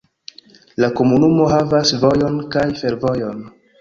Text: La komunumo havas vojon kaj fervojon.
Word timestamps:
La 0.83 0.87
komunumo 0.99 1.47
havas 1.53 1.93
vojon 2.05 2.41
kaj 2.57 2.65
fervojon. 2.81 3.45